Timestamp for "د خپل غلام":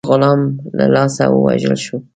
0.01-0.41